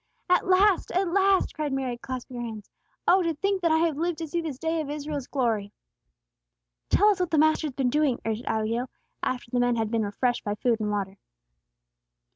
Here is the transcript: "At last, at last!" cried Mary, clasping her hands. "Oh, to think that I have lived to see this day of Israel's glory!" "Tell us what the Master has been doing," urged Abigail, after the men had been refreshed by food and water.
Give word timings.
"At 0.31 0.47
last, 0.47 0.89
at 0.93 1.09
last!" 1.09 1.53
cried 1.53 1.71
Mary, 1.71 1.95
clasping 1.95 2.37
her 2.37 2.43
hands. 2.43 2.71
"Oh, 3.07 3.21
to 3.21 3.35
think 3.35 3.61
that 3.61 3.71
I 3.71 3.77
have 3.77 3.97
lived 3.97 4.17
to 4.17 4.27
see 4.27 4.41
this 4.41 4.57
day 4.57 4.81
of 4.81 4.89
Israel's 4.89 5.27
glory!" 5.27 5.73
"Tell 6.89 7.09
us 7.09 7.19
what 7.19 7.29
the 7.29 7.37
Master 7.37 7.67
has 7.67 7.75
been 7.75 7.91
doing," 7.91 8.19
urged 8.25 8.45
Abigail, 8.47 8.89
after 9.21 9.51
the 9.51 9.59
men 9.59 9.75
had 9.75 9.91
been 9.91 10.01
refreshed 10.01 10.43
by 10.43 10.55
food 10.55 10.79
and 10.79 10.89
water. 10.89 11.17